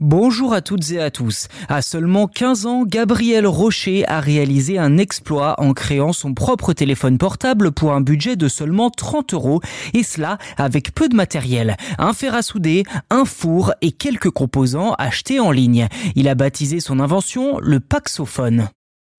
[0.00, 1.48] Bonjour à toutes et à tous.
[1.68, 7.18] À seulement 15 ans, Gabriel Rocher a réalisé un exploit en créant son propre téléphone
[7.18, 9.60] portable pour un budget de seulement 30 euros
[9.92, 11.76] et cela avec peu de matériel.
[11.98, 15.86] Un fer à souder, un four et quelques composants achetés en ligne.
[16.14, 18.70] Il a baptisé son invention le Paxophone.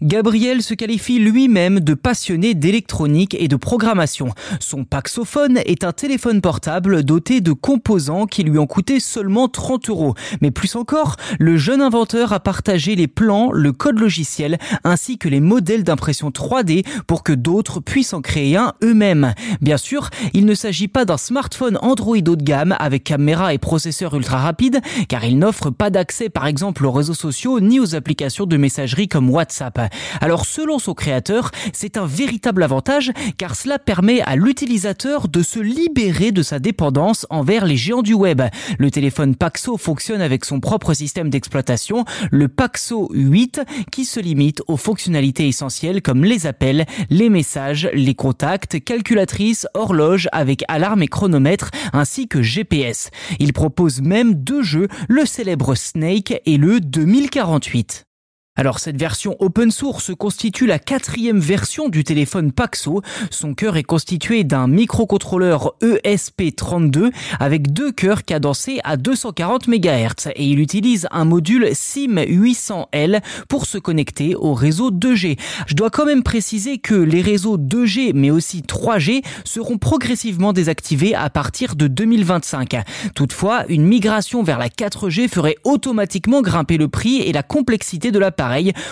[0.02, 4.30] Gabriel se qualifie lui-même de passionné d'électronique et de programmation.
[4.60, 9.90] Son Paxophone est un téléphone portable doté de composants qui lui ont coûté seulement 30
[9.90, 10.16] euros.
[10.42, 15.30] Mais plus encore, le jeune inventeur a partagé les plans, le code logiciel ainsi que
[15.30, 19.36] les modèles d'impression 3D pour que d'autres puissent en créer un eux-mêmes.
[19.62, 23.60] Bien sûr, il ne s'agit pas d'un smartphone Android haut de gamme avec caméra et
[23.60, 27.94] processeur ultra rapide car il n'offre pas d'accès par exemple aux réseaux sociaux ni aux
[27.94, 29.91] applications de messagerie comme WhatsApp.
[30.20, 35.60] Alors selon son créateur, c'est un véritable avantage car cela permet à l'utilisateur de se
[35.60, 38.42] libérer de sa dépendance envers les géants du web.
[38.78, 44.62] Le téléphone Paxo fonctionne avec son propre système d'exploitation, le Paxo 8, qui se limite
[44.68, 51.08] aux fonctionnalités essentielles comme les appels, les messages, les contacts, calculatrice, horloge avec alarme et
[51.08, 53.10] chronomètre ainsi que GPS.
[53.40, 58.11] Il propose même deux jeux, le célèbre Snake et le 2048.
[58.58, 63.02] Alors cette version open source constitue la quatrième version du téléphone Paxo.
[63.30, 70.44] Son cœur est constitué d'un microcontrôleur ESP32 avec deux cœurs cadencés à 240 MHz et
[70.44, 75.40] il utilise un module SIM800L pour se connecter au réseau 2G.
[75.68, 81.16] Je dois quand même préciser que les réseaux 2G mais aussi 3G seront progressivement désactivés
[81.16, 82.84] à partir de 2025.
[83.16, 88.20] Toutefois, une migration vers la 4G ferait automatiquement grimper le prix et la complexité de
[88.20, 88.32] la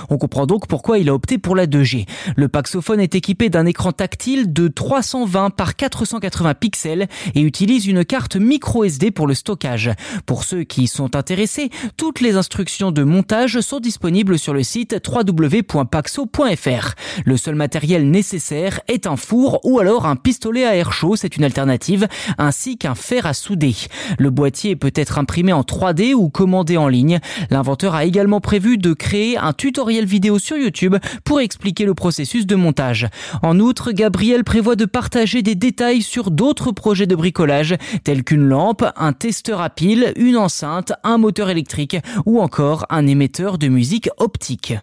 [0.09, 2.05] on comprend donc pourquoi il a opté pour la 2G.
[2.35, 8.05] Le Paxophone est équipé d'un écran tactile de 320 par 480 pixels et utilise une
[8.05, 9.91] carte micro SD pour le stockage.
[10.25, 14.95] Pour ceux qui sont intéressés, toutes les instructions de montage sont disponibles sur le site
[15.07, 16.95] www.paxo.fr.
[17.25, 21.37] Le seul matériel nécessaire est un four ou alors un pistolet à air chaud, c'est
[21.37, 23.75] une alternative, ainsi qu'un fer à souder.
[24.17, 27.19] Le boîtier peut être imprimé en 3D ou commandé en ligne.
[27.49, 32.45] L'inventeur a également prévu de créer un tutoriel vidéo sur YouTube pour expliquer le processus
[32.45, 33.07] de montage.
[33.43, 38.47] En outre, Gabriel prévoit de partager des détails sur d'autres projets de bricolage tels qu'une
[38.47, 43.67] lampe, un testeur à pile, une enceinte, un moteur électrique ou encore un émetteur de
[43.67, 44.73] musique optique.